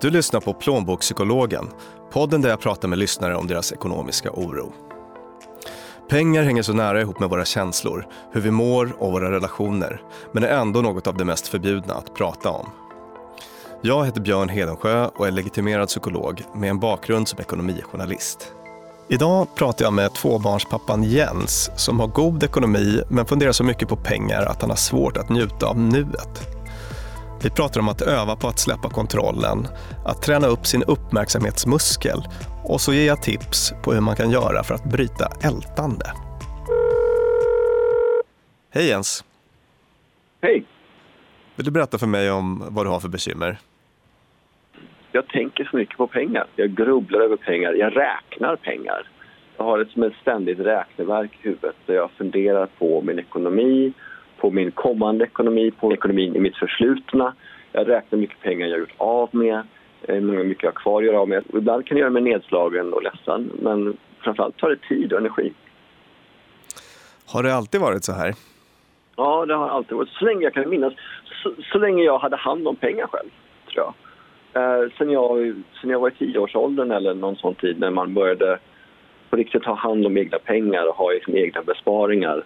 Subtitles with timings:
[0.00, 1.68] Du lyssnar på Plånbokspsykologen,
[2.10, 4.72] podden där jag pratar med lyssnare om deras ekonomiska oro.
[6.10, 10.44] Pengar hänger så nära ihop med våra känslor, hur vi mår och våra relationer, men
[10.44, 12.70] är ändå något av det mest förbjudna att prata om.
[13.82, 18.52] Jag heter Björn Hedensjö och är legitimerad psykolog med en bakgrund som ekonomijournalist.
[19.08, 23.96] Idag pratar jag med tvåbarnspappan Jens som har god ekonomi men funderar så mycket på
[23.96, 26.57] pengar att han har svårt att njuta av nuet.
[27.42, 29.58] Vi pratar om att öva på att släppa kontrollen,
[30.06, 32.18] att träna upp sin uppmärksamhetsmuskel
[32.64, 36.06] och så ger jag tips på hur man kan göra för att bryta ältande.
[38.70, 39.24] Hej Jens!
[40.40, 40.64] Hej!
[41.56, 43.58] Vill du berätta för mig om vad du har för bekymmer?
[45.12, 46.46] Jag tänker så mycket på pengar.
[46.56, 47.72] Jag grubblar över pengar.
[47.72, 49.08] Jag räknar pengar.
[49.56, 53.92] Jag har ett som ett ständigt räkneverk i huvudet där jag funderar på min ekonomi,
[54.40, 57.34] på min kommande ekonomi, på ekonomin i mitt förflutna.
[57.72, 59.62] Jag räknar mycket pengar jag gjort av med,
[60.02, 61.44] hur mycket jag har kvar att göra av med.
[61.54, 65.52] Ibland kan det göra mig nedslagen och ledsen, men framförallt tar det tid och energi.
[67.26, 68.34] Har det alltid varit så här?
[69.16, 70.08] Ja, det har alltid varit.
[70.08, 70.92] Så länge jag kan minnas.
[71.42, 73.28] Så, så länge jag hade hand om pengar själv,
[73.72, 73.94] tror jag.
[74.52, 78.58] Eh, sen, jag sen jag var i tioårsåldern eller någon sån tid när man började
[79.30, 82.44] på riktigt ta hand om egna pengar och ha liksom egna besparingar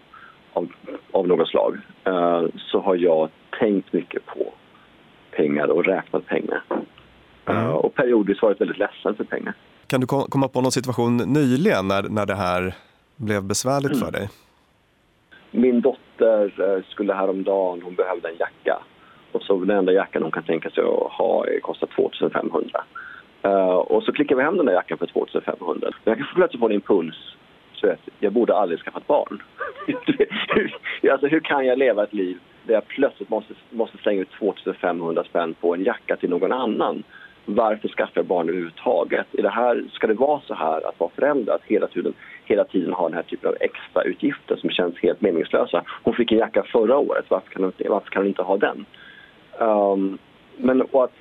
[0.52, 0.72] av,
[1.12, 4.52] av något slag eh, så har jag tänkt mycket på
[5.30, 6.62] pengar och räknat pengar.
[7.46, 7.66] Mm.
[7.66, 9.54] Uh, och periodiskt varit väldigt ledsen för pengar.
[9.86, 12.74] Kan du komma på någon situation nyligen när, när det här
[13.16, 14.04] blev besvärligt mm.
[14.04, 14.28] för dig?
[15.50, 18.82] Min dotter uh, skulle häromdagen, hon behövde en jacka.
[19.32, 22.84] Och så den enda jackan hon kan tänka sig att ha kostar 2500.
[23.46, 25.90] Uh, och så klickar vi hem den där jackan för 2500.
[26.04, 27.16] Jag kan plötsligt få en impuls.
[27.82, 29.42] Så jag borde aldrig skaffat barn.
[31.12, 35.24] alltså hur kan jag leva ett liv där jag plötsligt måste, måste slänga ut 2500
[35.24, 37.02] spänn på en jacka till någon annan.
[37.44, 39.26] Varför skaffar jag barn överhuvudtaget?
[39.32, 42.12] Är det här, ska det vara så här att vara förälder, att hela tiden,
[42.44, 45.84] hela tiden ha den här typen av extra utgifter som känns helt meningslösa?
[46.02, 48.86] Hon fick en jacka förra året, varför kan hon, varför kan hon inte ha den?
[49.58, 50.18] Um,
[50.56, 51.14] men och att,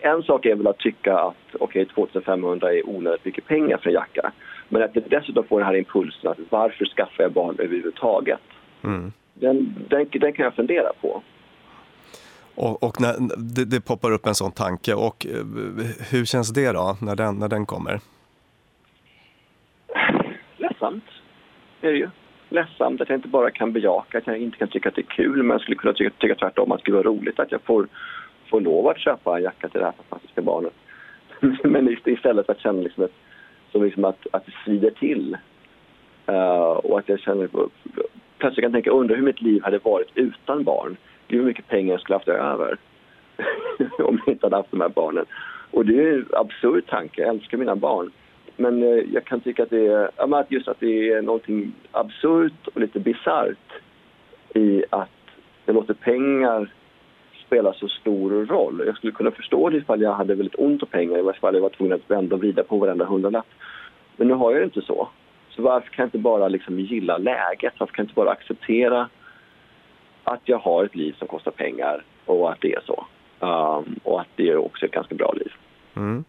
[0.00, 3.94] en sak är väl att tycka att okay, 2500 är onödigt mycket pengar för en
[3.94, 4.32] jacka.
[4.74, 8.40] Men att det dessutom får den här impulsen att varför skaffar jag barn överhuvudtaget?
[8.84, 11.22] Mm den, den, den kan jag fundera på.
[12.54, 13.14] Och, och när
[13.54, 15.44] det, det, poppar upp en sån tanke, och eh,
[16.10, 18.00] hur känns det då när den, när den kommer?
[20.56, 21.04] Ledsamt,
[21.80, 22.08] är det ju.
[22.48, 25.16] Ledsamt att jag inte bara kan bejaka, att jag inte kan tycka att det är
[25.16, 27.88] kul, men jag skulle kunna tycka, tycka tvärtom att det var roligt att jag får,
[28.50, 30.72] får lov att köpa en jacka till det här fantastiska barnet.
[31.64, 33.14] men istället för att känna liksom ett,
[33.74, 35.36] som liksom att, att det svider till.
[36.28, 37.48] Uh, och att jag känner
[38.38, 40.96] plötsligt kan tänka, undra hur mitt liv hade varit utan barn.
[41.28, 42.78] Gud hur mycket pengar jag skulle haft över
[43.98, 45.24] om jag inte hade haft de här barnen.
[45.70, 48.10] Och det är en absurd tanke, jag älskar mina barn.
[48.56, 52.66] Men uh, jag kan tycka att det är, ja, just att det är någonting absurt
[52.74, 53.72] och lite bisarrt
[54.54, 55.10] i att
[55.64, 56.72] det låter pengar
[57.54, 58.82] spela så stor roll.
[58.86, 61.68] Jag skulle kunna förstå det ifall jag hade väldigt ont om pengar, ifall jag var
[61.68, 63.46] tvungen att vända och vrida på varenda hundralapp.
[64.16, 65.08] Men nu har jag det inte så.
[65.50, 67.74] Så varför kan jag inte bara liksom gilla läget?
[67.78, 69.08] Varför kan jag inte bara acceptera
[70.24, 73.06] att jag har ett liv som kostar pengar och att det är så?
[73.40, 75.52] Um, och att det är också ett ganska bra liv.
[75.96, 76.24] Mm.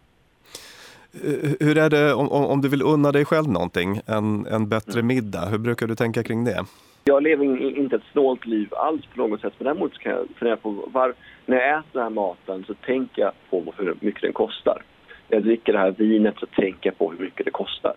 [1.60, 5.08] Hur är det om, om, du vill unna dig själv någonting, en, en bättre mm.
[5.08, 6.66] middag, hur brukar du tänka kring det?
[7.08, 10.58] Jag lever inte ett snålt liv alls på något sätt, men däremot kan jag fundera
[10.58, 11.14] på var,
[11.46, 14.82] när jag äter den här maten så tänker jag på hur mycket den kostar.
[15.28, 17.96] När jag dricker det här vinet så tänker jag på hur mycket det kostar.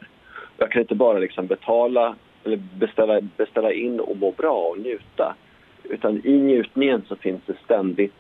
[0.57, 5.35] Jag kan inte bara liksom betala eller beställa, beställa in och må bra och njuta.
[5.85, 8.15] Utan i njutningen så finns det ständigt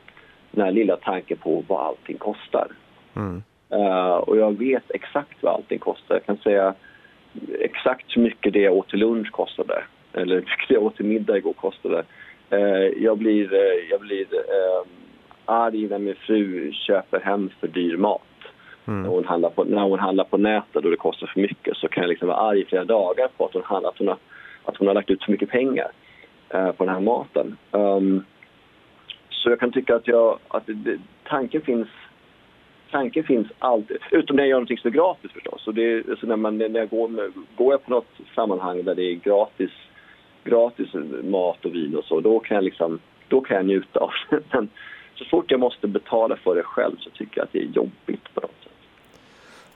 [0.51, 2.69] den här lilla tanken på vad allting kostar.
[3.17, 3.43] Mm.
[3.73, 6.15] Uh, och jag vet exakt vad allting kostar.
[6.15, 6.75] Jag kan säga
[7.61, 9.83] exakt hur mycket det jag åt till lunch kostade.
[10.19, 10.37] Eller
[10.69, 12.05] det jag åt till middag igår kostade.
[12.53, 14.27] Uh, jag blir, uh, jag blir
[15.45, 18.23] arg när min fru köper hem för dyr mat.
[18.87, 19.03] Mm.
[19.03, 21.89] När, hon handlar på, när hon handlar på nätet och det kostar för mycket så
[21.89, 24.17] kan jag liksom vara arg i flera dagar på att hon, handlar, att hon, har,
[24.65, 25.91] att hon har lagt ut för mycket pengar
[26.49, 27.57] eh, på den här maten.
[27.71, 28.25] Um,
[29.31, 31.89] så jag kan tycka att, jag, att det, tanken finns
[32.91, 35.67] tanken finns alltid, utom när jag gör någonting som är gratis förstås.
[35.67, 38.95] Och det, alltså när, man, när jag går, med, går jag på något sammanhang där
[38.95, 39.71] det är gratis,
[40.49, 40.89] gratis
[41.25, 42.99] mat och vin och så, då kan jag, liksom,
[43.29, 44.41] då kan jag njuta av det.
[44.53, 44.69] Men
[45.15, 48.35] så fort jag måste betala för det själv så tycker jag att det är jobbigt
[48.35, 48.73] på något sätt.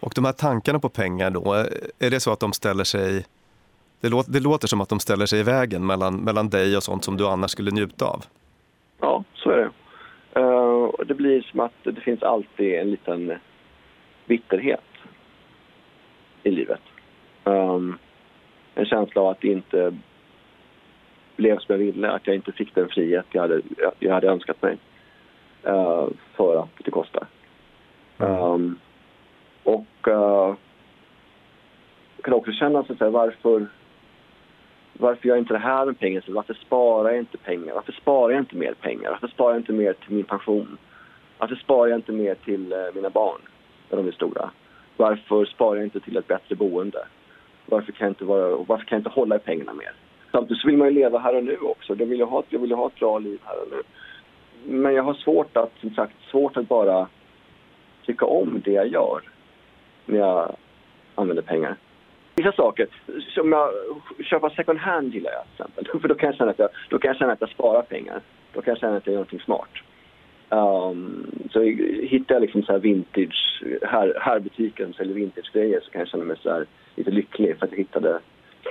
[0.00, 1.52] Och de här tankarna på pengar då,
[1.98, 3.24] är det så att de ställer sig
[4.02, 6.82] det låter, det låter som att de ställer sig i vägen mellan, mellan dig och
[6.82, 8.24] sånt som du annars skulle njuta av.
[9.00, 9.70] Ja, så är det.
[10.40, 13.32] Uh, det blir som att det finns alltid en liten
[14.26, 14.80] bitterhet
[16.42, 16.80] i livet.
[17.44, 17.98] Um,
[18.74, 19.96] en känsla av att inte
[21.42, 23.60] blev som jag ville, att jag inte fick den frihet jag hade,
[23.98, 24.78] jag hade önskat mig.
[25.66, 27.26] Uh, för att det kostar.
[28.18, 28.78] Um,
[29.62, 30.54] och uh,
[32.16, 33.66] jag kan också känna så att varför,
[34.92, 36.24] varför gör jag inte det här med pengar?
[36.28, 37.74] Varför sparar jag inte pengar?
[37.74, 39.10] Varför sparar jag inte mer pengar?
[39.10, 40.78] Varför sparar jag inte mer till min pension?
[41.38, 43.40] Varför sparar jag inte mer till uh, mina barn
[43.90, 44.50] när de är stora?
[44.96, 47.06] Varför sparar jag inte till ett bättre boende?
[47.66, 49.92] Varför kan jag inte, vara, varför kan jag inte hålla i pengarna mer?
[50.32, 51.94] Samtidigt så vill man ju leva här och nu också.
[51.98, 53.82] Jag vill ju ha, jag vill ha ett bra liv här och nu.
[54.78, 57.08] Men jag har svårt att, som sagt, svårt att bara
[58.06, 59.20] tycka om det jag gör
[60.06, 60.56] när jag
[61.14, 61.76] använder pengar.
[62.34, 62.86] Vissa saker,
[63.34, 63.70] som jag
[64.24, 66.00] köpa second hand gillar jag till exempel.
[66.00, 68.20] För då kan jag känna att jag, då kan jag, känna att jag sparar pengar.
[68.52, 69.70] Då kan jag känna att jag gör någonting smart.
[70.48, 75.90] Um, så hittar jag liksom så här vintage, här, här butiken som säljer vintage-grejer så
[75.90, 78.18] kan jag känna mig så här lite lycklig för att jag hittade,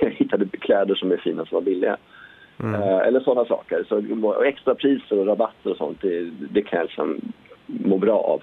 [0.00, 1.96] hittade kläder som är fina som var billiga.
[2.58, 2.82] Mm.
[2.82, 3.84] Uh, eller sådana saker.
[3.88, 7.20] Så extra priser och rabatter och sånt, det, det kan jag liksom
[7.66, 8.42] må bra av.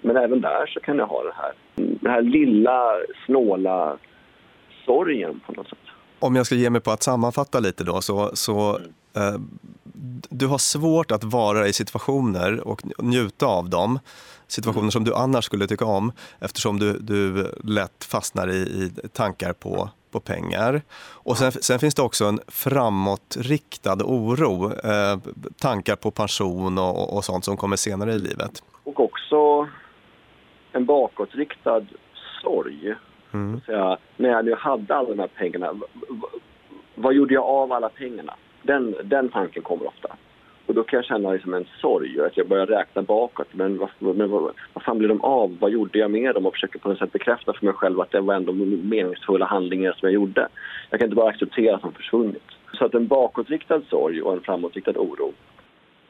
[0.00, 2.92] Men även där så kan jag ha det här, den här lilla
[3.26, 3.98] snåla
[4.84, 5.78] sorgen på något sätt.
[6.18, 8.78] Om jag ska ge mig på att sammanfatta lite då så, så
[9.16, 9.38] eh,
[10.28, 13.98] du har svårt att vara i situationer och njuta av dem,
[14.46, 19.52] situationer som du annars skulle tycka om eftersom du, du lätt fastnar i, i tankar
[19.52, 20.82] på, på pengar.
[21.26, 25.16] Och sen, sen, finns det också en framåtriktad oro, eh,
[25.60, 28.62] tankar på pension och, och sånt som kommer senare i livet.
[28.84, 29.68] Och också
[30.72, 31.84] en bakåtriktad
[32.42, 32.94] sorg.
[33.32, 33.60] Mm.
[33.66, 35.74] Så när jag nu hade alla de här pengarna,
[36.94, 38.34] vad gjorde jag av alla pengarna?
[38.62, 40.16] Den, den tanken kommer ofta.
[40.66, 43.48] Och då kan jag känna liksom en sorg och att jag börjar räkna bakåt.
[43.52, 44.42] Men, vad, men vad,
[44.72, 45.56] vad fan blev de av?
[45.60, 46.46] Vad gjorde jag med dem?
[46.46, 49.92] Och försöker på något sätt bekräfta för mig själv att det var ändå meningsfulla handlingar
[49.92, 50.48] som jag gjorde.
[50.90, 52.42] Jag kan inte bara acceptera att de försvunnit.
[52.78, 55.32] Så att en bakåtriktad sorg och en framåtriktad oro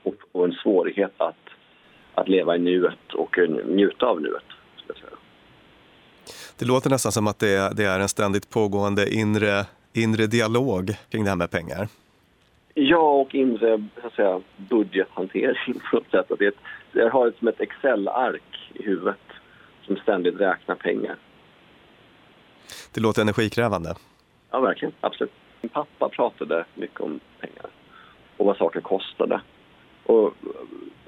[0.03, 1.45] och, och en svårighet att,
[2.15, 4.45] att leva i nuet och njuta av nuet.
[6.59, 11.25] Det låter nästan som att det, det är en ständigt pågående inre, inre dialog kring
[11.25, 11.89] det här med pengar.
[12.79, 16.39] Ja, och inre så att säga, budgethantering på något sätt.
[16.39, 16.55] Det
[16.93, 19.21] jag har det som ett Excel-ark i huvudet
[19.83, 21.17] som ständigt räknar pengar.
[22.95, 23.95] Det låter energikrävande.
[24.51, 24.95] Ja, verkligen.
[25.01, 25.33] Absolut.
[25.61, 27.67] Min pappa pratade mycket om pengar
[28.37, 29.41] och vad saker kostade.
[30.07, 30.35] Och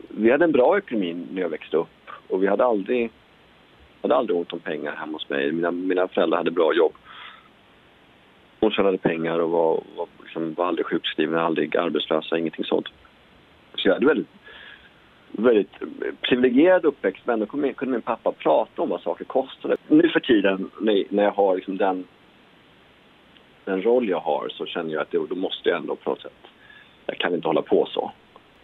[0.09, 3.11] vi hade en bra ekonomi när jag växte upp och vi hade aldrig,
[4.03, 5.53] hade aldrig ont om pengar hemma hos mig.
[5.53, 6.93] Mina, mina föräldrar hade bra jobb.
[8.61, 12.87] Hon tjänade pengar och var, var, liksom, var aldrig sjukskriven, aldrig arbetslösa, ingenting sånt.
[13.75, 14.29] Så jag hade väldigt,
[15.33, 15.73] väldigt
[16.21, 19.77] privilegierad uppväxt men ändå kunde, min pappa prata om vad saker kostade.
[19.89, 22.05] Nu för tiden när, när jag har liksom den,
[23.65, 26.23] den roll jag har så känner jag att det, då måste jag ändå på något
[26.23, 26.47] sätt,
[27.07, 28.13] jag kan inte hålla på så.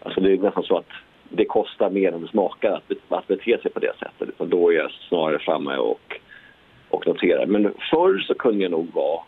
[0.03, 0.89] Alltså det är nästan så att
[1.29, 4.29] det kostar mer än det smakar att, att bete sig på det sättet.
[4.29, 6.19] Utan då är jag snarare framme och,
[6.89, 7.45] och noterar.
[7.45, 9.21] Men förr så kunde jag nog vara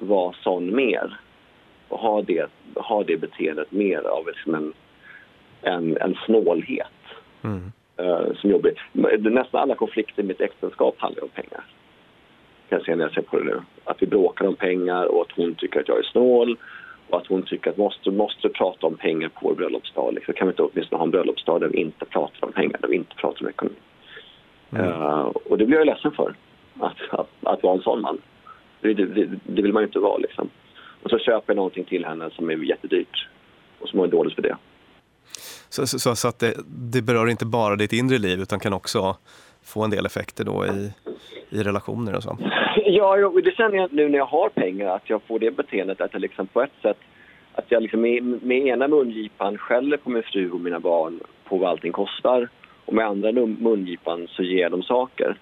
[0.00, 1.20] vara sån mer
[1.88, 4.72] och ha det, ha det beteendet mer av liksom en,
[5.62, 6.86] en, en snålhet
[7.42, 7.72] mm.
[8.00, 8.78] uh, som jobbigt.
[9.18, 11.64] Nästan alla konflikter i mitt äktenskap handlar om pengar.
[12.68, 13.60] Kan jag se när jag ser på det nu.
[13.84, 16.56] Att vi bråkar om pengar och att hon tycker att jag är snål
[17.08, 20.14] och att hon tycker att måste måste prata om pengar på vår bröllopsdag.
[20.14, 20.34] Liksom.
[20.34, 22.96] Kan vi inte åtminstone ha en bröllopsdag där vi inte pratar om pengar, där vi
[22.96, 23.76] inte pratar om ekonomi?
[24.70, 24.86] Mm.
[24.86, 26.34] Uh, och det blir jag ledsen för,
[26.80, 28.18] att, att, att vara en sån man.
[28.94, 30.50] Det, det, det, vill man ju inte vara liksom.
[31.02, 33.28] Och så köper jag någonting till henne som är jättedyrt
[33.80, 34.56] och så mår jag dåligt för det.
[35.68, 39.16] Så, så, så att det, det, berör inte bara ditt inre liv utan kan också
[39.64, 40.92] få en del effekter då i,
[41.50, 42.38] i relationer och så?
[42.88, 46.12] Ja, det känner jag nu när jag har pengar att jag får det beteendet att
[46.12, 46.98] jag liksom på ett sätt
[47.52, 51.56] att jag liksom med, med ena mungipan skäller på min fru och mina barn på
[51.56, 52.48] vad allting kostar
[52.84, 55.36] och med andra mungipan så ger jag dem saker.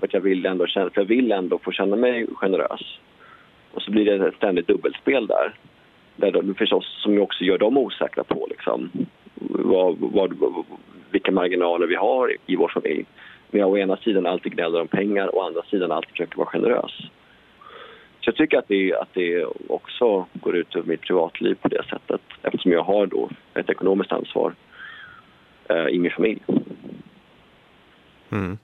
[0.00, 2.98] För att jag vill ändå, känna, för jag vill ändå få känna mig generös.
[3.72, 5.54] Och så blir det ett ständigt dubbelspel där.
[6.16, 8.90] där de, förstås, som också gör dem osäkra på liksom,
[9.34, 10.64] vad, vad,
[11.10, 13.04] vilka marginaler vi har i vår familj.
[13.50, 16.36] Men jag å ena sidan alltid gnäller om pengar och å andra sidan alltid försöker
[16.36, 16.92] vara generös.
[18.20, 21.84] Så jag tycker att det, att det också går ut över mitt privatliv på det
[21.90, 24.54] sättet eftersom jag har då ett ekonomiskt ansvar
[25.68, 26.40] eh, i min familj.
[28.30, 28.58] Mm.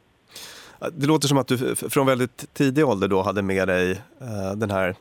[0.93, 3.91] Det låter som att du från väldigt tidig ålder då hade med dig
[4.21, 4.95] eh, den här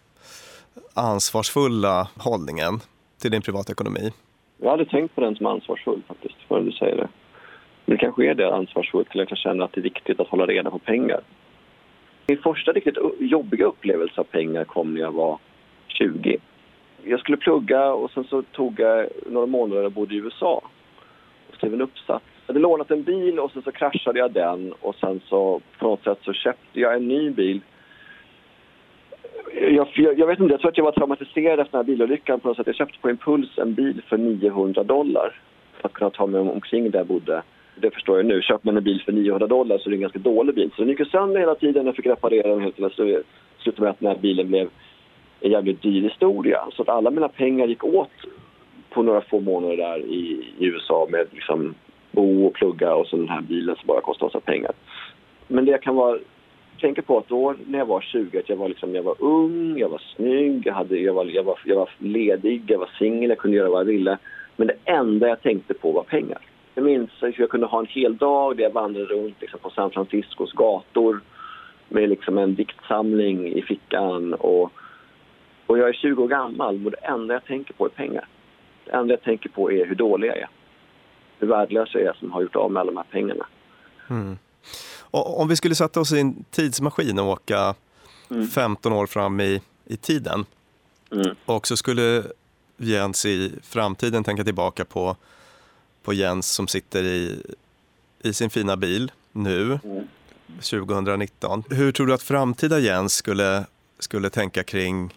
[0.94, 2.80] ansvarsfulla hållningen
[3.22, 4.12] till din privatekonomi.
[4.58, 7.08] Jag har aldrig tänkt på den som ansvarsfull faktiskt, förrän du säger det.
[7.86, 10.46] Men det kanske är det ansvarsfullt, eller jag känner att det är viktigt att hålla
[10.46, 11.22] reda på pengar.
[12.28, 15.40] Min första riktigt jobbiga upplevelse av pengar kom när jag var
[15.88, 16.38] 20.
[17.04, 20.62] Jag skulle plugga och sen så tog jag några månader och bodde i USA
[21.50, 22.26] och skrev en uppsats.
[22.48, 25.88] Jag hade lånat en bil och sen så kraschade jag den och sen så på
[25.88, 27.62] något sätt så köpte jag en ny bil.
[29.54, 32.40] Jag, jag, jag vet inte, jag tror att jag var traumatiserad efter den här bilolyckan
[32.40, 32.68] på något sätt.
[32.68, 35.40] Jag köpte på impuls en bil för 900 dollar
[35.82, 37.42] för att kunna ta mig omkring där jag bodde
[37.76, 38.42] det förstår jag nu.
[38.42, 40.72] Köper man en bil för 900 dollar så är det en ganska dålig bil.
[40.76, 41.86] Så den gick sönder hela tiden.
[41.86, 43.24] Jag fick reparera den helt till
[43.58, 44.70] slutade med att den här bilen blev
[45.40, 46.68] en jävligt dyr historia.
[46.74, 48.12] Så att alla mina pengar gick åt
[48.90, 51.76] på några få månader där i, i USA med liksom
[52.16, 54.72] bo och plugga och så den här bilen som bara kostar oss pengar.
[55.48, 56.18] Men det jag kan vara
[56.80, 59.78] tänka på att då när jag var 20 att jag var, liksom, jag var ung,
[59.78, 63.30] jag var snygg, jag, hade, jag, var, jag, var, jag var ledig, jag var singel,
[63.30, 64.18] jag kunde göra vad jag ville.
[64.56, 66.38] Men det enda jag tänkte på var pengar.
[66.76, 69.70] Jag minns att jag kunde ha en hel dag där jag vandrade runt liksom, på
[69.70, 71.22] San Franciscos gator
[71.90, 74.34] med liksom en diktsamling i fickan.
[74.34, 74.72] Och,
[75.66, 78.28] och jag är 20 år gammal och det enda jag tänker på är pengar.
[78.86, 80.48] Det enda jag tänker på är hur dålig jag är.
[81.40, 83.46] Hur värdelös jag är som har gjort av med alla de här pengarna.
[84.10, 84.38] Mm.
[85.12, 87.76] Om vi skulle sätta oss i en tidsmaskin och åka
[88.30, 88.48] mm.
[88.48, 90.46] 15 år fram i, i tiden
[91.12, 91.36] mm.
[91.46, 92.24] och så skulle
[92.78, 95.16] Jens i framtiden tänka tillbaka på
[96.06, 97.42] på Jens som sitter i,
[98.24, 100.08] i sin fina bil nu, mm.
[100.56, 101.64] 2019.
[101.70, 103.66] Hur tror du att framtida Jens skulle,
[104.00, 105.14] skulle tänka kring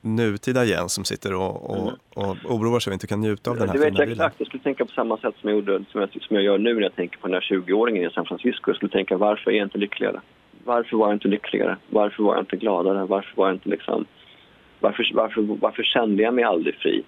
[0.00, 1.94] nutida Jens som sitter och, och, mm.
[2.14, 4.34] och oroar sig och inte kan njuta av den här fina jag exakt.
[4.38, 6.74] Jag skulle tänka på samma sätt som jag, gjorde, som jag, som jag gör nu
[6.74, 8.70] när jag tänker på den här 20-åringen i San Francisco.
[8.70, 10.20] Jag skulle tänka varför är jag inte lyckligare?
[10.64, 11.76] Varför var jag inte lyckligare?
[11.90, 13.06] Varför var jag inte gladare?
[13.06, 14.06] Varför var jag inte liksom...
[14.80, 17.04] Varför, varför, varför kände jag mig aldrig fri?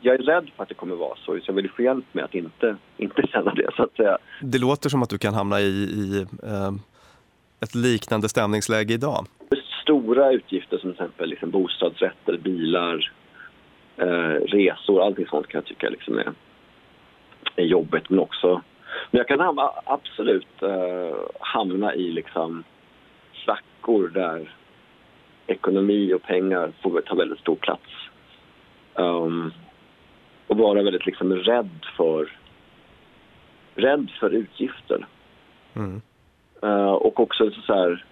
[0.00, 2.24] jag är rädd för att det kommer vara så, så jag vill få hjälp med
[2.24, 3.70] att inte, inte känna det.
[3.76, 4.18] Så att säga.
[4.42, 6.72] Det låter som att du kan hamna i, i eh,
[7.60, 9.26] ett liknande stämningsläge idag.
[10.10, 13.12] Stora utgifter som till exempel liksom bostadsrätter, bilar,
[13.96, 16.32] eh, resor, allting sånt kan jag tycka liksom är,
[17.56, 18.10] är jobbigt.
[18.10, 18.62] Men också,
[19.10, 22.64] men jag kan hamna, absolut eh, hamna i liksom
[23.44, 24.54] svackor där
[25.46, 27.90] ekonomi och pengar får ta väldigt stor plats.
[28.94, 29.52] Um,
[30.46, 32.32] och vara väldigt liksom rädd för
[33.74, 35.06] rädd för utgifter.
[35.74, 36.02] Mm.
[36.64, 38.04] Uh, och också så här,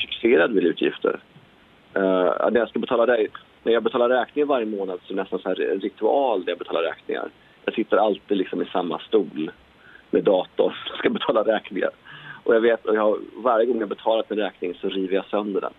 [0.00, 1.20] fixerad vid utgifter.
[1.96, 3.06] Uh, när, jag ska betala
[3.62, 6.58] när jag betalar räkningar varje månad så är det nästan så här ritual där jag
[6.58, 7.28] betalar räkningar.
[7.64, 9.50] Jag sitter alltid liksom i samma stol
[10.10, 11.90] med datorn och ska betala räkningar.
[12.44, 15.60] Och jag vet, och jag, varje gång jag betalat en räkning så river jag sönder
[15.60, 15.72] den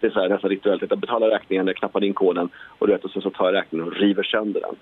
[0.00, 0.82] det är så här, nästan rituellt.
[0.90, 2.48] Jag betalar räkningen, jag knappar in koden
[2.78, 4.76] och, vet, och sen så tar jag räkningen och river sönder den.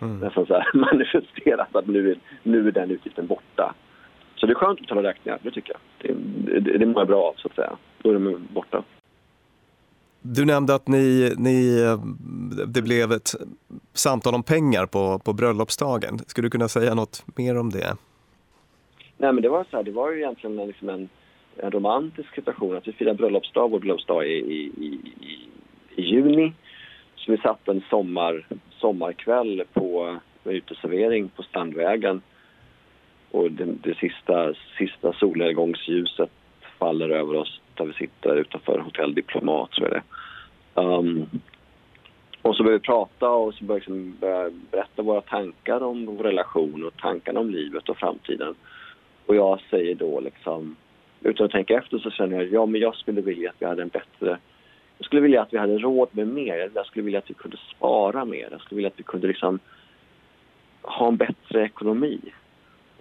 [0.00, 0.20] Mm.
[0.20, 3.74] Nästan så här manifesterat att nu är, nu är den utgiften borta.
[4.36, 5.80] Så det är skönt att betala räkningar, det tycker jag.
[5.98, 7.76] Det, det, det mår jag bra av, så att säga.
[8.02, 8.84] Då är de borta.
[10.22, 11.78] Du nämnde att ni, ni,
[12.66, 13.30] det blev ett
[13.92, 16.18] samtal om pengar på, på bröllopsdagen.
[16.26, 17.96] Skulle du kunna säga något mer om det?
[19.16, 21.08] Nej, men det var så här, det var ju egentligen liksom en
[21.56, 22.76] en romantisk situation.
[22.76, 25.00] Att vi firar bröllopsdag, vår bröllopsdag i, i, i,
[25.96, 26.52] i juni.
[27.16, 32.22] Så vi satt en sommar, sommarkväll på uteservering på Strandvägen.
[33.34, 36.30] Och det, det sista, sista solnedgångsljuset
[36.78, 40.02] faller över oss där vi sitter utanför Hotell Diplomat, så är det
[40.74, 41.26] um,
[42.42, 44.16] Och så börjar vi prata och så börjar liksom
[44.70, 48.54] berätta våra tankar om vår relation och tankarna om livet och framtiden.
[49.26, 50.76] Och jag säger då liksom
[51.20, 53.82] utan att tänka efter så känner jag ja men jag skulle vilja att vi hade
[53.82, 54.38] en bättre...
[54.98, 56.70] Jag skulle vilja att vi hade råd med mer.
[56.74, 58.48] Jag skulle vilja att vi kunde spara mer.
[58.50, 59.58] Jag skulle vilja att vi kunde liksom
[60.82, 62.20] ha en bättre ekonomi.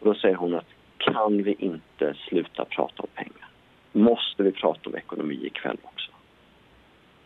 [0.04, 0.66] Och då säger hon att
[0.98, 3.50] kan vi inte sluta prata om pengar?
[3.92, 6.12] Måste vi prata om ekonomi ikväll också?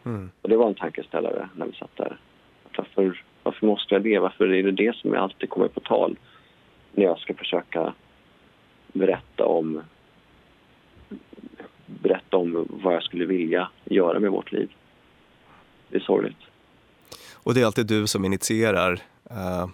[0.05, 0.31] Mm.
[0.41, 2.17] Och det var en tankeställare när vi satt där.
[2.77, 4.19] Varför, varför måste jag det?
[4.19, 6.17] Varför är det det som alltid kommer på tal
[6.91, 7.93] när jag ska försöka
[8.93, 9.81] berätta om
[11.85, 14.71] berätta om vad jag skulle vilja göra med vårt liv.
[15.89, 16.41] Det är sorgligt.
[17.33, 19.67] Och det är alltid du som initierar eh,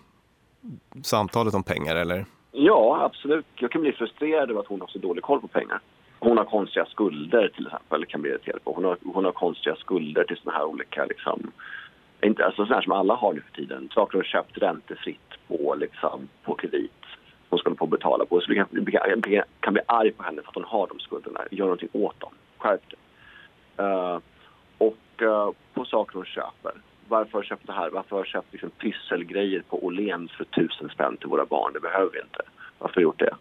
[1.04, 2.26] samtalet om pengar, eller?
[2.56, 3.46] Ja, absolut.
[3.56, 5.80] Jag kan bli frustrerad över att hon har så dålig koll på pengar.
[6.20, 8.74] Hon har konstiga skulder till exempel, kan bli irriterad på.
[8.74, 11.52] Hon har, hon har konstiga skulder till såna här olika, liksom,
[12.22, 13.90] inte, alltså sådana som alla har nu för tiden.
[13.94, 16.92] Saker hon har köpt räntefritt på, liksom, på kredit
[17.54, 18.42] hon ska på att betala på.
[18.42, 18.68] Så du kan,
[19.60, 21.40] kan bli arg på henne för att hon har de skulderna.
[21.52, 22.32] Gör någonting åt dem.
[22.58, 23.00] Skärp dig.
[23.86, 24.20] Uh,
[24.78, 26.72] och uh, på saker hon köper
[27.14, 27.90] varför har jag köpt det här?
[27.90, 31.74] Varför har jag köpt liksom pysselgrejer på Åhléns för tusen spänn till våra barn?
[31.74, 32.42] Det behöver vi inte.
[32.80, 33.36] Varför har jag gjort det?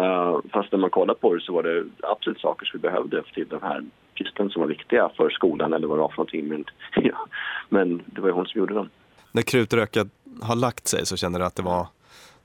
[0.00, 3.22] Uh, fast när man kollar på det så var det absolut saker som vi behövde
[3.34, 6.48] till de här pysslen som var viktiga för skolan eller vad det var för någonting.
[6.48, 6.64] Men,
[7.10, 7.26] ja,
[7.68, 8.88] men det var ju hon som gjorde dem.
[9.32, 10.08] När krutrökat
[10.42, 11.86] har lagt sig så känner du att det var,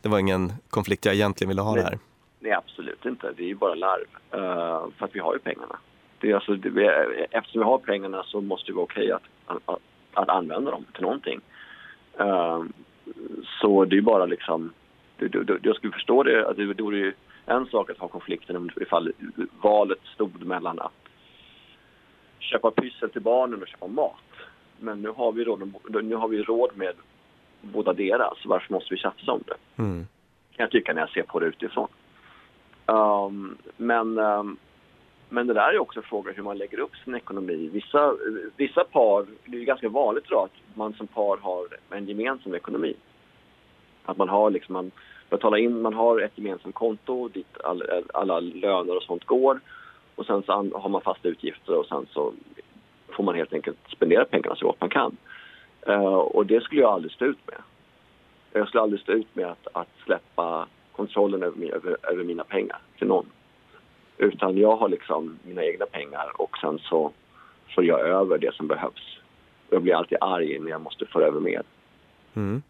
[0.02, 2.00] det var ingen konflikt jag egentligen ville ha nej, det här?
[2.40, 3.34] Nej, absolut inte.
[3.38, 4.08] Det är ju bara larv.
[4.36, 5.78] Uh, för att vi har ju pengarna.
[6.20, 9.24] Det är alltså, det, eftersom vi har pengarna så måste det vara okej att,
[9.66, 9.80] att,
[10.14, 11.40] att använda dem till någonting.
[12.20, 12.64] Uh,
[13.62, 14.74] så det är bara liksom...
[15.62, 16.50] Jag skulle förstå det.
[16.50, 17.14] Att det, det vore ju
[17.46, 19.12] en sak att ha konflikten ifall
[19.62, 21.04] valet stod mellan att
[22.40, 24.16] köpa pyssel till barnen och köpa mat.
[24.80, 26.94] Men nu har vi råd, nu har vi råd med
[27.62, 28.46] båda deras.
[28.46, 29.82] Varför måste vi tjafsa om det?
[29.82, 30.08] Mm.
[30.56, 31.88] Kan jag tycka när jag ser på det utifrån.
[32.86, 34.58] Um, men, um,
[35.34, 37.70] men det där är också en fråga hur man lägger upp sin ekonomi.
[37.74, 38.16] Vissa,
[38.58, 42.94] vissa par, det är ganska vanligt då att man som par har en gemensam ekonomi.
[44.06, 44.92] Att man har liksom, man
[45.30, 49.60] betalar in, man har ett gemensamt konto dit all, alla löner och sånt går.
[50.16, 52.34] Och sen så har man fasta utgifter och sen så
[53.10, 55.18] får man helt enkelt spendera pengarna så gott man kan.
[55.88, 57.58] Uh, och det skulle jag aldrig stå ut med.
[58.52, 62.78] Jag skulle aldrig stå ut med att, att släppa kontrollen över, över, över, mina pengar
[62.98, 63.26] till någon.
[64.18, 67.12] Utan jag har liksom mina egna pengar och sen så
[67.76, 69.20] får jag över det som behövs.
[69.70, 71.64] Jag blir alltid arg när jag måste få över mer.
[72.36, 72.62] Mm.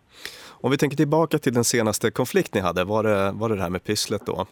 [0.62, 3.62] Om vi tänker tillbaka till den senaste konflikt ni hade, var det var det, det
[3.62, 4.46] här med pysslet då?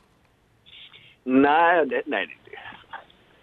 [1.24, 2.38] Nej, det, nej.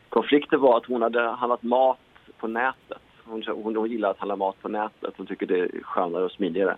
[0.08, 1.98] Konflikten var att hon hade handlat mat
[2.38, 3.02] på nätet.
[3.24, 5.14] Hon, hon, hon gillar att handla mat på nätet.
[5.16, 6.76] Hon tycker det är skönare och smidigare.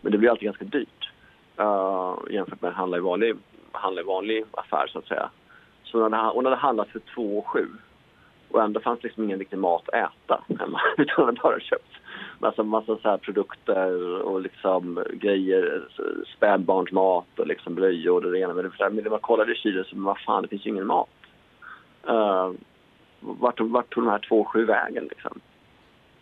[0.00, 1.10] Men det blir alltid ganska dyrt
[1.60, 3.34] uh, jämfört med att handla i vanlig,
[3.72, 5.30] handla i vanlig affär så att säga.
[5.90, 7.68] Så hon hade, hon hade handlat för 2 7
[8.50, 10.80] och ändå fanns liksom ingen riktig mat att äta hemma.
[10.98, 11.92] Utan hon hade bara köpt
[12.38, 15.88] massa, massa så produkter och liksom grejer,
[16.36, 18.90] spädbarnsmat och liksom blöjor och det ena med det där.
[18.90, 21.08] Men när man kollade i kylen så, vad fan, det finns ju ingen mat.
[22.08, 22.52] Uh,
[23.20, 25.40] vart, vart tog de här två sju vägen liksom?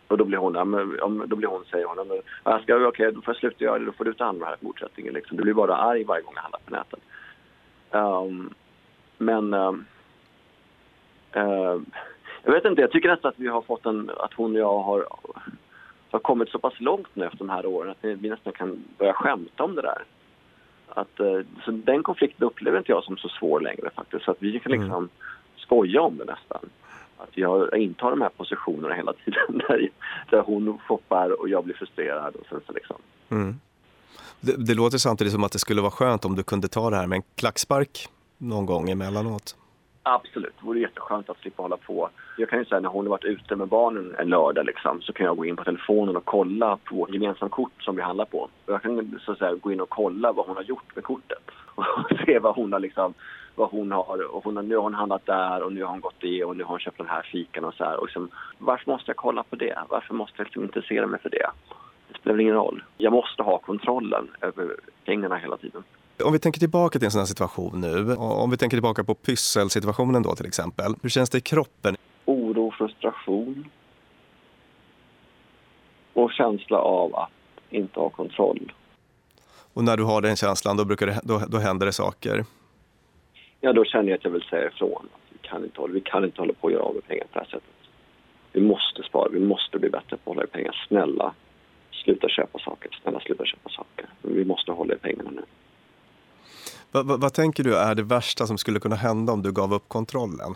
[0.09, 0.57] Och då blir hon,
[1.03, 3.79] om, då blir hon säger hon, jag ska, okej okay, då får jag sluta göra
[3.79, 5.37] det, då får du ta hand om det här i fortsättningen liksom.
[5.37, 7.01] Du blir bara arg varje gång jag handlar på nätet.
[7.90, 8.55] Um,
[9.19, 9.85] men um,
[11.37, 11.83] uh,
[12.43, 14.79] jag vet inte, jag tycker nästan att vi har fått en, att hon och jag
[14.79, 15.07] har,
[16.11, 19.13] har kommit så pass långt nu efter de här åren att vi nästan kan börja
[19.13, 20.05] skämta om det där.
[20.89, 24.25] Att, uh, så den konflikten upplever inte jag som så svår längre faktiskt.
[24.25, 25.09] Så att vi kan liksom mm.
[25.57, 26.71] skoja om det nästan
[27.19, 29.89] att jag intar de här positionerna hela tiden där,
[30.31, 32.97] där hon shoppar och jag blir frustrerad och sen så liksom.
[33.29, 33.61] Mm.
[34.41, 36.97] Det, det, låter samtidigt som att det skulle vara skönt om du kunde ta det
[36.97, 39.57] här med en klackspark någon gång emellanåt.
[40.03, 42.09] Absolut, det vore jätteskönt att slippa hålla på.
[42.37, 45.12] Jag kan ju säga när hon har varit ute med barnen en lördag liksom, så
[45.12, 48.24] kan jag gå in på telefonen och kolla på vårt gemensamma kort som vi handlar
[48.24, 48.38] på.
[48.38, 51.05] Och jag kan så att säga, gå in och kolla vad hon har gjort med
[51.05, 51.85] kortet och
[52.27, 53.14] se vad hon har liksom
[53.55, 54.35] vad hon har.
[54.35, 56.64] Och hon, nu har hon handlat där och nu har hon gått det och nu
[56.64, 57.96] har hon köpt den här fikan och så här.
[58.01, 59.79] Och liksom, varför måste jag kolla på det?
[59.88, 61.51] Varför måste jag liksom intressera mig för det?
[62.09, 62.85] Det spelar ingen roll.
[62.96, 65.83] Jag måste ha kontrollen över pengarna hela tiden.
[66.25, 69.15] Om vi tänker tillbaka till en sån här situation nu, om vi tänker tillbaka på
[69.15, 70.95] pysselsituationen då till exempel.
[71.03, 71.97] Hur känns det i kroppen?
[72.25, 73.71] Oro, frustration
[76.13, 77.31] och känsla av att
[77.71, 78.73] inte ha kontroll.
[79.75, 82.45] Och när du har den känslan, då, brukar det, då, då händer det saker?
[83.61, 85.09] ja då känner jag att jag vill säga ifrån.
[85.29, 87.39] Vi kan inte, vi kan inte hålla på att göra av med pengar på det
[87.39, 87.63] här sättet.
[88.53, 90.85] Vi måste spara, vi måste bli bättre på att hålla i pengar.
[90.89, 91.35] Snälla,
[91.91, 92.99] sluta köpa saker.
[93.03, 94.07] Snälla, sluta köpa saker.
[94.23, 95.43] Vi måste hålla i pengarna nu.
[96.92, 99.74] Va, va, vad tänker du är det värsta som skulle kunna hända om du gav
[99.74, 100.55] upp kontrollen?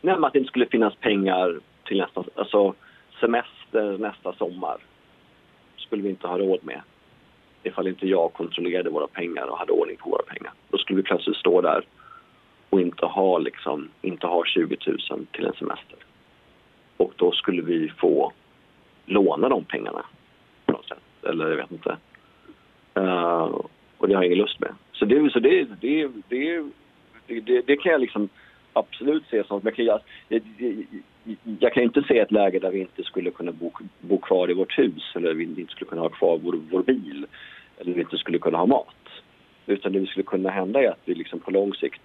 [0.00, 2.74] Nej, att det inte skulle finnas pengar till nästa, alltså
[3.20, 4.76] semester nästa sommar
[5.76, 6.80] skulle vi inte ha råd med
[7.62, 10.52] ifall inte jag kontrollerade våra pengar och hade ordning på våra pengar.
[10.70, 11.84] Då skulle vi plötsligt stå där
[12.70, 15.98] och inte ha, liksom, inte ha 20 000 till en semester.
[16.96, 18.32] Och då skulle vi få
[19.06, 20.04] låna de pengarna
[20.66, 21.02] på något sätt.
[21.22, 21.96] Eller jag vet inte.
[22.96, 23.60] Uh,
[23.98, 24.74] och det har jag ingen lust med.
[24.92, 26.62] Så det, så det, det, det,
[27.26, 28.28] det, det kan jag liksom
[28.72, 29.60] absolut se som...
[29.64, 30.42] Jag kan, jag, jag,
[31.58, 34.54] jag kan inte se ett läge där vi inte skulle kunna bo, bo kvar i
[34.54, 37.26] vårt hus eller vi inte skulle kunna ha kvar vår, vår bil
[37.78, 39.08] eller vi inte skulle kunna ha mat.
[39.66, 42.02] Utan det som skulle kunna hända är att vi liksom på lång sikt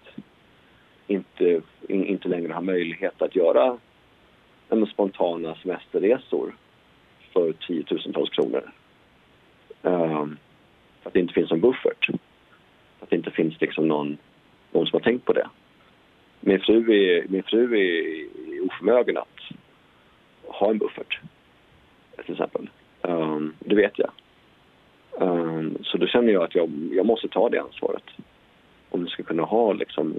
[1.07, 3.77] inte, in, inte längre har möjlighet att göra
[4.69, 6.55] en spontana semesterresor
[7.33, 8.71] för tiotusentals kronor.
[9.81, 10.37] Um,
[11.07, 12.09] att det inte finns en buffert.
[12.99, 14.17] Att det inte finns liksom någon,
[14.71, 15.49] någon som har tänkt på det.
[16.39, 18.27] Min fru är, min fru är
[18.65, 19.39] oförmögen att
[20.47, 21.19] ha en buffert,
[22.25, 22.69] till exempel.
[23.01, 24.11] Um, det vet jag.
[25.11, 28.03] Um, så då känner jag att jag, jag måste ta det ansvaret.
[28.89, 30.15] Om vi ska kunna ha liksom,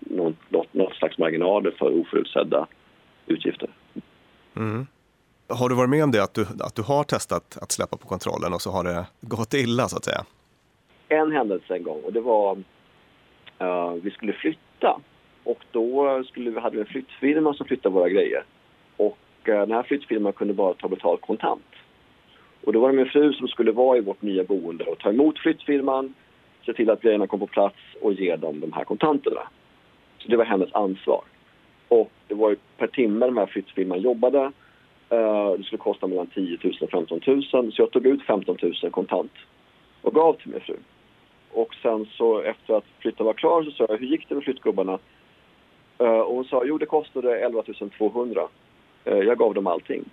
[0.00, 2.66] något, något, något slags marginaler för oförutsedda
[3.26, 3.68] utgifter.
[4.56, 4.86] Mm.
[5.50, 8.08] Har du varit med om det, att du, att du har testat att släppa på
[8.08, 10.24] kontrollen och så har det gått illa så att säga?
[11.08, 12.56] En händelse en gång och det var
[13.62, 15.00] uh, vi skulle flytta
[15.44, 18.44] och då skulle vi, hade vi en flyttfirma som flyttade våra grejer.
[18.96, 21.70] Och uh, den här flyttfirman kunde bara ta betalt kontant.
[22.64, 25.08] Och då var det min fru som skulle vara i vårt nya boende och ta
[25.08, 26.14] emot flyttfirman,
[26.66, 29.40] se till att grejerna kom på plats och ge dem de här kontanterna.
[30.18, 31.22] Så det var hennes ansvar.
[31.88, 34.52] Och det var ju per timme de här flyttfirman jobbade.
[35.10, 37.42] Eh, det skulle kosta mellan 10 000 och 15 000.
[37.50, 39.32] Så jag tog ut 15 000 kontant
[40.02, 40.76] och gav till min fru.
[41.52, 44.44] Och sen så efter att flytten var klar så sa jag, hur gick det med
[44.44, 44.98] flyttgubbarna?
[45.98, 47.62] Eh, och hon sa, jo det kostade 11
[47.98, 48.48] 200.
[49.04, 50.04] Eh, jag gav dem allting.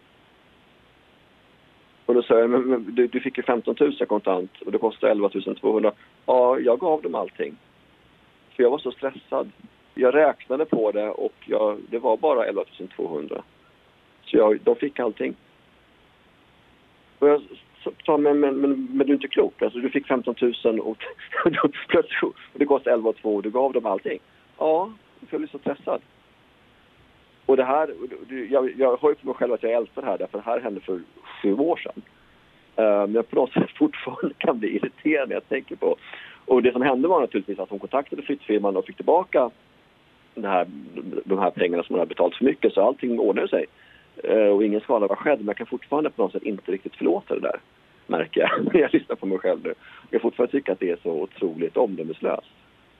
[2.05, 4.77] Och då sa jag, men, men du, du, fick ju 15 000 kontant och det
[4.77, 5.29] kostade 11
[5.59, 5.91] 200.
[6.25, 7.55] Ja, jag gav dem allting.
[8.55, 9.51] För jag var så stressad.
[9.93, 12.63] Jag räknade på det och jag, det var bara 11
[12.95, 13.43] 200.
[14.27, 15.35] Så jag, de fick allting.
[17.19, 17.41] Och jag
[18.05, 19.61] sa, men, men, men, men, du är inte klok.
[19.61, 20.97] Alltså, du fick 15 000 och,
[21.63, 24.19] och, plötsligt, det kostade 11 200 och du gav dem allting.
[24.57, 24.91] Ja,
[25.29, 26.01] jag blev så stressad.
[27.45, 27.93] Och det här,
[28.49, 30.59] jag, jag hör ju på mig själv att jag älskar det här därför det här
[30.59, 31.01] hände för
[31.41, 32.01] sju år sedan.
[32.75, 35.97] Men jag på något sätt fortfarande kan bli irriterad när jag tänker på.
[36.45, 39.49] Och det som hände var naturligtvis att hon kontaktade flyttfirman och fick tillbaka
[40.35, 40.67] det här,
[41.25, 43.65] de här pengarna som hon hade betalt för mycket så allting ordnade sig.
[44.25, 46.95] Uh, och ingen skada var skedd men jag kan fortfarande på något sätt inte riktigt
[46.95, 47.59] förlåta det där.
[48.07, 49.73] Märker jag när jag lyssnar på mig själv nu.
[50.09, 52.47] Jag fortfarande tycker att det är så otroligt omdömeslöst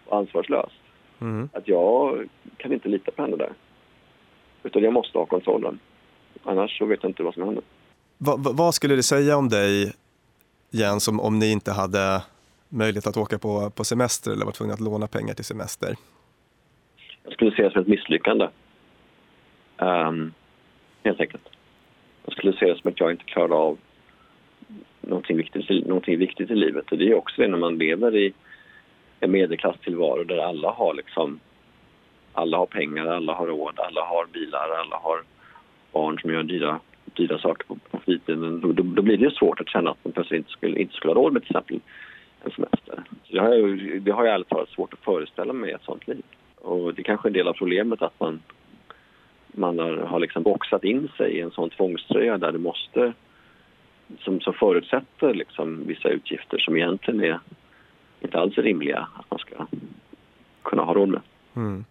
[0.05, 0.81] och ansvarslöst.
[1.21, 1.49] Mm.
[1.53, 2.27] Att jag
[2.57, 3.53] kan inte lita på henne där.
[4.63, 5.79] Utan jag måste ha kontrollen.
[6.43, 7.63] Annars så vet jag inte vad som händer.
[8.17, 9.93] Va, va, vad skulle det säga om dig,
[10.71, 12.21] Jens, om, om ni inte hade
[12.69, 15.95] möjlighet att åka på, på semester eller var tvungna att låna pengar till semester?
[17.23, 18.47] Jag skulle se det som ett misslyckande.
[19.77, 20.33] Um,
[21.07, 21.49] helt enkelt.
[22.25, 23.77] Jag skulle se det som att jag inte klarade av
[25.01, 26.91] någonting viktigt, någonting viktigt i livet.
[26.91, 28.33] Och det är också det när man lever i
[29.19, 31.39] en medelklasstillvaro där alla har liksom
[32.33, 35.23] alla har pengar, alla har råd, alla har bilar, alla har
[35.91, 38.61] barn som gör dyra, dyra saker på, på fritiden.
[38.61, 41.13] Då, då, då, blir det svårt att känna att man plötsligt inte skulle, inte skulle
[41.13, 41.79] ha råd med till exempel
[42.43, 43.03] en semester.
[43.23, 46.07] Så det har jag, det har jag ärligt talat svårt att föreställa mig ett sånt
[46.07, 46.23] liv.
[46.55, 48.41] Och det är kanske en del av problemet att man,
[49.57, 53.13] man har, liksom boxat in sig i en sån tvångströja där det måste
[54.19, 57.39] som, som förutsätter liksom vissa utgifter som egentligen är
[58.21, 59.67] inte alls rimliga att man ska
[60.63, 61.21] kunna ha råd med.
[61.55, 61.85] Mm.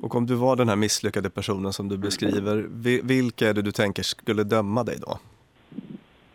[0.00, 2.66] Och om du var den här misslyckade personen som du beskriver,
[3.02, 5.18] vilka är det du tänker skulle döma dig då?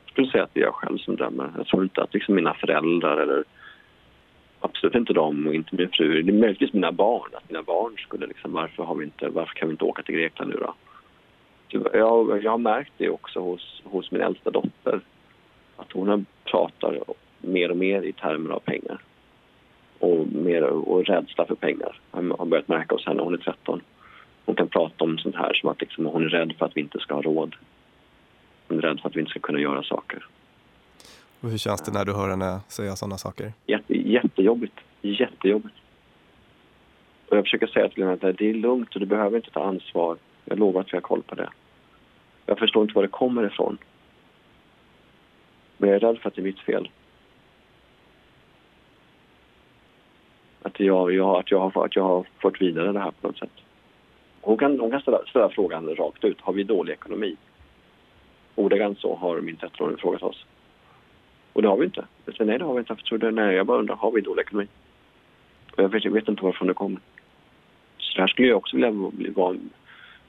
[0.05, 1.51] Jag skulle säga att det är jag själv som dömer.
[1.57, 3.43] Jag tror inte att liksom mina föräldrar eller
[4.59, 6.21] absolut inte dem och inte min fru.
[6.21, 7.29] Det är möjligtvis mina barn.
[7.33, 10.15] Att mina barn skulle liksom, varför, har vi inte, varför kan vi inte åka till
[10.15, 10.73] Grekland nu då?
[11.69, 15.01] Jag, jag har märkt det också hos, hos min äldsta dotter.
[15.77, 16.99] Att hon pratar
[17.41, 19.01] mer och mer i termer av pengar
[19.99, 21.99] och, mer, och rädsla för pengar.
[22.11, 23.81] Jag har börjat märka hos henne, hon är 13.
[24.45, 26.81] Hon kan prata om sånt här som att liksom, hon är rädd för att vi
[26.81, 27.55] inte ska ha råd.
[28.67, 30.25] Hon är rädd för att vi inte ska kunna göra saker.
[31.47, 33.53] Och hur känns det när du hör henne säga sådana saker?
[33.65, 34.79] Jätte, jättejobbigt.
[35.01, 35.75] Jättejobbigt.
[37.29, 39.63] Och jag försöker säga till henne att det är lugnt och du behöver inte ta
[39.63, 40.17] ansvar.
[40.45, 41.49] Jag lovar att vi har koll på det.
[42.45, 43.77] Jag förstår inte var det kommer ifrån.
[45.77, 46.89] Men jag är rädd för att det är mitt fel.
[50.62, 53.38] att jag, jag, att, jag har, att jag har fått vidare det här på något
[53.38, 53.57] sätt.
[54.41, 56.41] Hon kan, hon kan ställa, ställa frågan rakt ut.
[56.41, 57.36] Har vi dålig ekonomi?
[58.55, 60.45] Ordagrant så har min 13-åring frågat oss.
[61.57, 62.05] Och det har vi inte.
[62.25, 62.95] Jag säger, nej, det har vi inte.
[63.03, 64.67] Så det, nej, jag bara undrar, har vi dålig ekonomi?
[65.71, 66.99] Och jag vet, jag vet inte varifrån det kommer.
[67.97, 68.91] Så där skulle jag också vilja
[69.35, 69.57] vara,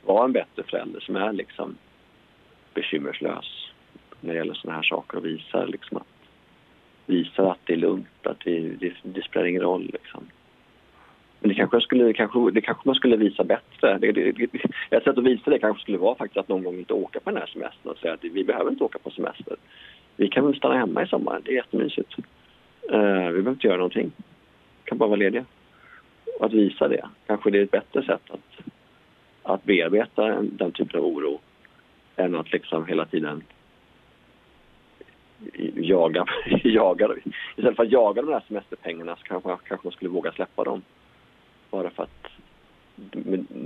[0.05, 1.77] vara en bättre förälder som är liksom
[2.75, 3.71] bekymmerslös
[4.21, 6.07] när det gäller sådana här saker och visar liksom att
[7.07, 9.91] visar att det är lugnt, att det, det, det spelar ingen roll.
[9.93, 10.27] Liksom.
[11.41, 13.99] Men det kanske, skulle, kanske, det kanske man skulle visa bättre.
[13.99, 14.47] Det, det, det,
[14.91, 17.31] ett sätt att visa det kanske skulle vara faktiskt att någon gång inte åka på
[17.31, 19.57] den här semestern och säga att vi behöver inte åka på semester.
[20.17, 22.15] Vi kan väl stanna hemma i sommar, det är jättemysigt.
[22.93, 24.13] Uh, vi behöver inte göra någonting.
[24.85, 25.45] Vi kan bara vara lediga.
[26.39, 28.73] Och att visa det, kanske det är ett bättre sätt att,
[29.43, 31.41] att bearbeta den typen av oro
[32.17, 33.43] än att liksom hela tiden
[35.75, 36.25] jaga,
[36.65, 37.09] jaga,
[37.57, 40.83] istället för att jaga de här semesterpengarna så kanske, kanske man skulle våga släppa dem.
[41.71, 42.29] Bara för att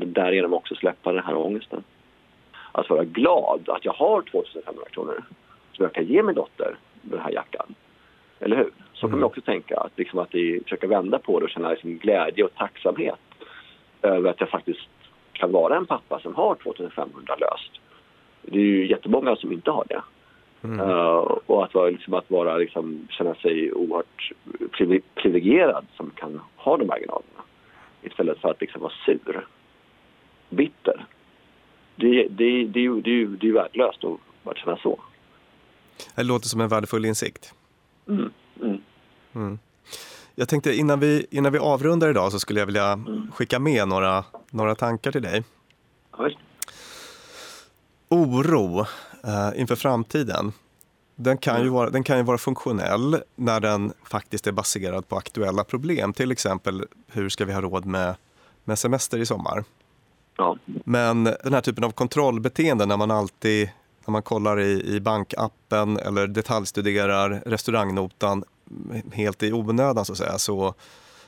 [0.07, 1.85] därigenom också släppa den här ångesten.
[2.73, 5.25] att vara glad att jag har 2500 kronor
[5.73, 7.75] som jag kan ge min dotter den här jackan.
[8.41, 8.71] Eller hur?
[8.93, 11.71] Så kan man också tänka, att, liksom att vi försöker vända på det och känna
[11.71, 13.21] liksom glädje och tacksamhet
[14.03, 14.89] över att jag faktiskt
[15.33, 17.81] kan vara en pappa som har 2500 löst.
[18.43, 20.03] Det är ju jättemånga som inte har det.
[20.65, 20.81] Mm.
[20.81, 24.33] Uh, och att vara, liksom, att vara liksom, känna sig oerhört
[25.15, 27.43] privilegierad som kan ha de marginalerna
[28.03, 29.47] istället för att liksom vara sur,
[30.51, 31.07] bitter.
[31.97, 34.05] Det, det, det, det, det, är ju värdelöst
[34.45, 35.01] att känna så.
[36.15, 37.55] Det låter som en värdefull insikt.
[38.09, 38.31] Mm.
[38.63, 38.83] Mm.
[39.35, 39.59] Mm.
[40.35, 43.31] Jag tänkte innan vi, innan vi avrundar idag så skulle jag vilja mm.
[43.33, 45.45] skicka med några, några tankar till dig.
[46.13, 46.39] Oj.
[48.09, 48.81] Oro
[49.25, 50.53] eh, inför framtiden,
[51.23, 55.17] den kan, ju vara, den kan ju vara funktionell när den faktiskt är baserad på
[55.17, 56.13] aktuella problem.
[56.13, 58.15] Till exempel, hur ska vi ha råd med,
[58.65, 59.65] med semester i sommar?
[60.37, 60.57] Ja.
[60.85, 63.71] Men den här typen av kontrollbeteende när man alltid
[64.07, 68.45] när man kollar i, i bankappen eller detaljstuderar restaurangnotan
[69.13, 70.75] helt i onödan så säga, så,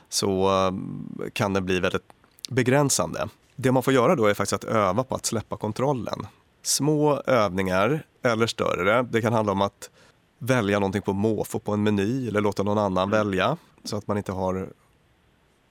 [0.09, 2.03] så um, kan det bli väldigt
[2.49, 3.27] begränsande.
[3.55, 6.27] Det man får göra då är faktiskt att öva på att släppa kontrollen.
[6.65, 9.01] Små övningar eller större.
[9.01, 9.89] Det kan handla om att
[10.37, 14.17] välja någonting på måfå på en meny eller låta någon annan välja så att man
[14.17, 14.69] inte har,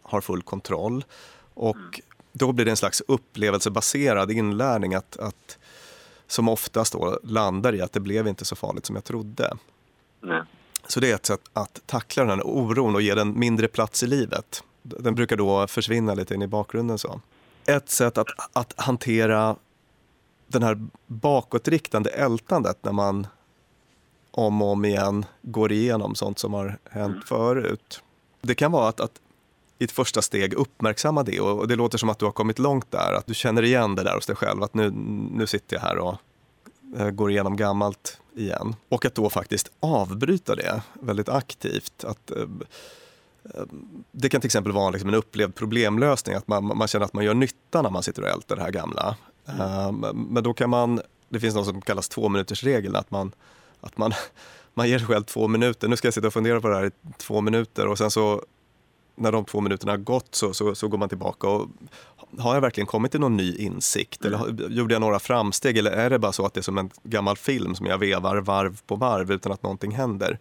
[0.03, 1.05] har full kontroll.
[1.55, 2.01] Och
[2.33, 5.59] då blir det en slags upplevelsebaserad inlärning att, att
[6.27, 9.57] som oftast då landar i att det blev inte så farligt som jag trodde.
[10.21, 10.43] Nej.
[10.87, 14.03] Så det är ett sätt att tackla den här oron och ge den mindre plats
[14.03, 14.65] i livet.
[14.83, 16.99] Den brukar då försvinna lite in i bakgrunden.
[16.99, 17.21] så.
[17.67, 19.57] Ett sätt att, att hantera
[20.47, 23.27] den här bakåtriktande ältandet när man
[24.31, 27.23] om och om igen går igenom sånt som har hänt mm.
[27.27, 28.03] förut.
[28.41, 29.21] Det kan vara att, att
[29.79, 32.91] i ett första steg uppmärksamma det och det låter som att du har kommit långt
[32.91, 34.91] där, att du känner igen det där hos dig själv, att nu,
[35.31, 36.17] nu sitter jag här och
[36.99, 38.77] eh, går igenom gammalt igen.
[38.89, 42.05] Och att då faktiskt avbryta det väldigt aktivt.
[42.05, 42.43] Att, eh,
[43.55, 43.63] eh,
[44.13, 47.25] det kan till exempel vara liksom en upplevd problemlösning, att man, man känner att man
[47.25, 49.17] gör nytta när man sitter och ältar det här gamla.
[49.47, 50.17] Mm.
[50.31, 53.33] Men då kan man, det finns något som kallas två minuters regeln att man,
[53.81, 54.13] att man,
[54.75, 55.89] man ger sig själv två minuter.
[55.89, 58.43] Nu ska jag sitta och fundera på det här i två minuter och sen så
[59.17, 61.69] när de två minuterna har gått så, så, så, går man tillbaka och
[62.39, 64.25] har jag verkligen kommit till någon ny insikt?
[64.25, 64.41] Mm.
[64.41, 65.79] Eller gjorde jag några framsteg?
[65.79, 68.37] Eller är det bara så att det är som en gammal film som jag vevar
[68.37, 70.39] varv på varv utan att någonting händer?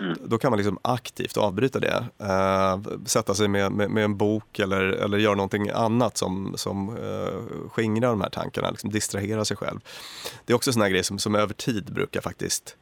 [0.00, 0.18] Mm.
[0.24, 2.06] Då kan man liksom aktivt avbryta det.
[2.22, 6.96] Uh, sätta sig med, med, med, en bok eller, eller göra någonting annat som, som
[6.96, 9.80] uh, skingrar de här tankarna, liksom distrahera sig själv.
[10.44, 12.76] Det är också sådana grejer som, som över tid brukar faktiskt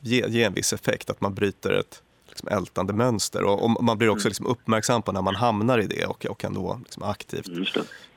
[0.00, 3.42] ge, ge en viss effekt, att man bryter ett liksom ältande mönster.
[3.42, 4.30] Och, och man blir också mm.
[4.30, 7.46] liksom uppmärksam på när man hamnar i det och, och kan då liksom aktivt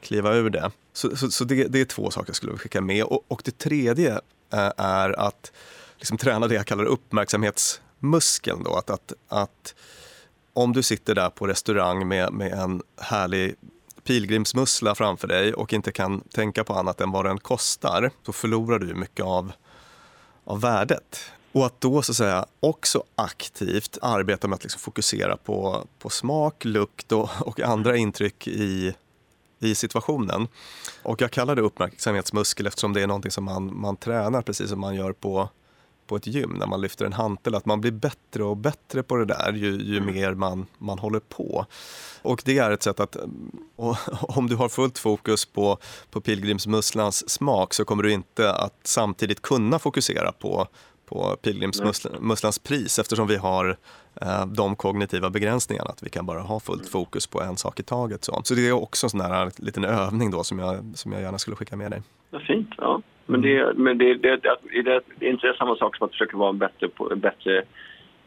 [0.02, 0.72] kliva ur det.
[0.94, 3.04] Så, så, så det, det, är två saker jag skulle skicka med.
[3.04, 4.12] Och, och det tredje
[4.54, 5.52] eh, är att
[5.98, 6.86] liksom träna det jag kallar
[8.00, 8.76] Muskeln Då.
[8.76, 9.76] Att, att, att
[10.54, 13.56] om du sitter där på restaurang med, med en härlig
[14.04, 18.80] pilgrimsmussla framför dig och inte kan tänka på annat än vad den kostar, så förlorar
[18.80, 19.52] du mycket av,
[20.44, 21.32] av värdet.
[21.52, 26.10] Och att då så att säga också aktivt arbeta med att liksom fokusera på, på
[26.10, 28.96] smak, lukt och, och andra intryck i,
[29.60, 30.48] i situationen.
[31.04, 34.80] Och jag kallar det uppmärksamhetsmuskel eftersom det är någonting som man, man tränar precis som
[34.80, 35.50] man gör på,
[36.08, 37.56] på ett gym när man lyfter en hantel.
[37.56, 40.16] Att man blir bättre och bättre på det där ju, ju mm.
[40.16, 41.66] mer man, man håller på.
[42.22, 43.16] Och det är ett sätt att,
[44.20, 45.78] om du har fullt fokus på,
[46.12, 50.68] på pilgrimsmusslans smak så kommer du inte att samtidigt kunna fokusera på
[51.08, 53.78] på pilgrimsmusslans pris eftersom vi har
[54.22, 57.84] eh, de kognitiva begränsningarna att vi kan bara ha fullt fokus på en sak i
[57.84, 58.24] taget.
[58.24, 61.22] Så, så det är också en sån här liten övning då som jag, som jag
[61.22, 62.02] gärna skulle skicka med dig.
[62.30, 63.02] Ja, fint, ja.
[63.30, 66.50] Men, det, men det, det, det, det, är inte samma sak som att försöka vara
[66.50, 67.64] en bättre, en bättre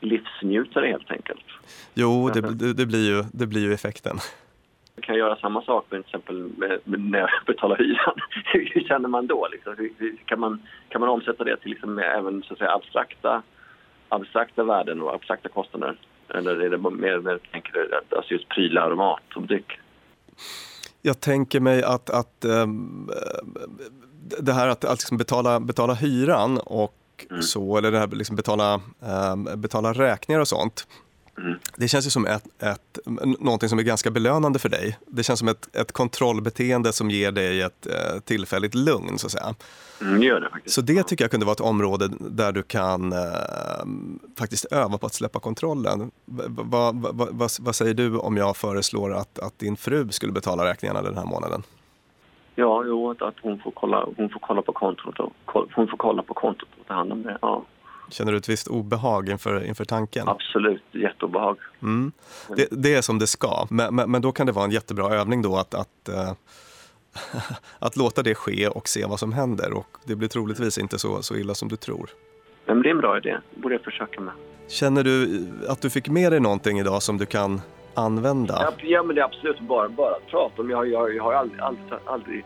[0.01, 1.45] livsnjutare helt enkelt?
[1.95, 4.17] Jo, det, det, det, blir ju, det blir ju effekten
[5.01, 8.15] kan göra samma sak med, till exempel med, när jag betalar hyran.
[8.75, 9.49] hur känner man då?
[9.53, 9.89] Liksom?
[10.25, 13.43] Kan, man, kan man omsätta det till liksom även så att säga, abstrakta,
[14.09, 15.99] abstrakta värden och abstrakta kostnader?
[16.29, 19.79] Eller är det mer när tänker du, alltså just prylar och mat och dryck?
[21.03, 23.11] Jag tänker mig att, att um,
[24.41, 26.95] det här att, att liksom betala, betala hyran och
[27.31, 27.43] mm.
[27.43, 30.87] så, eller det här liksom betala, um, betala räkningar och sånt
[31.77, 32.99] det känns ju som ett, ett,
[33.41, 34.99] någonting som är ganska belönande för dig.
[35.07, 39.33] Det känns som ett, ett kontrollbeteende som ger dig ett eh, tillfälligt lugn, så att
[39.33, 39.55] säga.
[40.01, 40.75] Mm, gör det faktiskt.
[40.75, 43.19] Så det tycker jag kunde vara ett område där du kan eh,
[44.39, 46.11] faktiskt öva på att släppa kontrollen.
[46.25, 50.65] Va, va, va, vad säger du om jag föreslår att, att din fru skulle betala
[50.65, 51.63] räkningarna den här månaden?
[52.61, 55.33] Ja, jo, att, att hon, får kolla, hon får kolla på kontot och
[55.75, 57.39] hon får kolla på kontot och ta hand om det.
[57.43, 57.65] Ja.
[58.11, 60.29] Känner du ett visst obehag inför, inför tanken?
[60.29, 61.59] Absolut, jätteobehag.
[61.83, 62.13] Mm.
[62.57, 65.15] Det, det, är som det ska, men, men, men, då kan det vara en jättebra
[65.15, 66.33] övning då att, att, äh,
[67.79, 69.73] att låta det ske och se vad som händer.
[69.73, 72.11] Och det blir troligtvis inte så, så illa som du tror.
[72.67, 74.35] Men det är en bra idé, det borde jag försöka med.
[74.69, 77.61] Känner du att du fick med dig någonting idag som du kan
[77.95, 78.55] använda?
[78.61, 80.71] Ja, ja men det är absolut bara, bara att prata om.
[80.71, 82.45] Jag, jag, jag har aldrig, aldrig, aldrig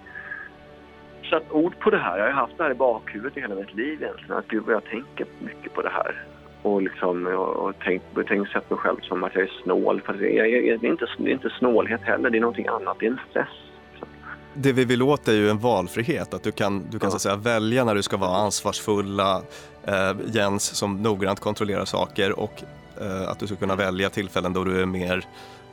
[1.31, 2.19] satt ord på det här.
[2.19, 4.37] Jag har haft det här i bakhuvudet i hela mitt liv egentligen.
[4.37, 6.25] Att gud vad jag tänker mycket på det här.
[6.63, 10.01] Och liksom, jag har tänkt, tänkt sett mig själv som att jag är snål.
[10.01, 12.97] För jag, jag, det, är inte, det är inte snålhet heller, det är någonting annat.
[13.01, 13.49] Det är en stress.
[14.55, 17.37] Det vi vill åt är ju en valfrihet, att du kan, du kan så säga,
[17.37, 19.43] välja när du ska vara ansvarsfulla
[19.87, 22.63] eh, Jens som noggrant kontrollerar saker och
[23.29, 25.25] att du ska kunna välja tillfällen då du är mer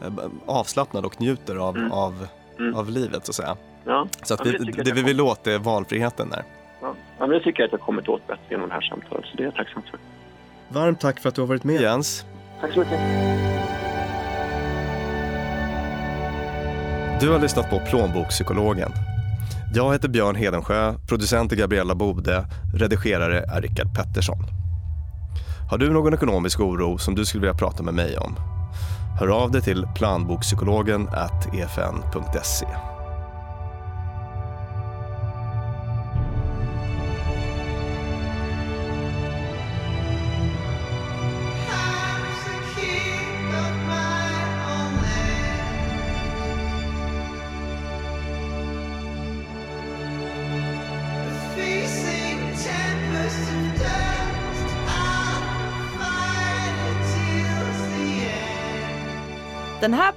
[0.01, 0.07] eh,
[0.45, 1.91] avslappnad och njuter av, mm.
[1.91, 2.27] av,
[2.59, 2.75] mm.
[2.75, 3.57] av livet så att säga.
[3.85, 4.07] Ja.
[4.23, 6.43] Så att vi, det, det vi vill åt är valfriheten där.
[6.81, 6.95] Ja.
[7.19, 9.37] ja, men det tycker jag att jag kommit åt bättre genom det här samtalet, så
[9.37, 9.99] det är jag tacksam för.
[10.69, 12.25] Varmt tack för att du har varit med Jens.
[12.61, 12.99] Tack så mycket.
[17.21, 18.91] Du har lyssnat på Plånbokspsykologen.
[19.73, 24.60] Jag heter Björn Hedensjö, producent är Gabriella Bode, redigerare är Rickard Pettersson.
[25.71, 28.35] Har du någon ekonomisk oro som du skulle vilja prata med mig om?
[29.19, 32.65] Hör av dig till planbokpsykologen efn.se.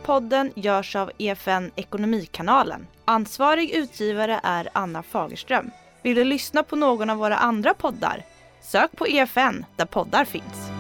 [0.05, 2.87] podden görs av EFN Ekonomikanalen.
[3.05, 5.71] Ansvarig utgivare är Anna Fagerström.
[6.03, 8.23] Vill du lyssna på någon av våra andra poddar?
[8.63, 10.74] Sök på EFN där poddar finns.